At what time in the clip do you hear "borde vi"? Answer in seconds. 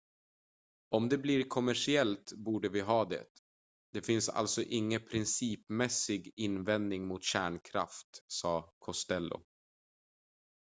2.33-2.79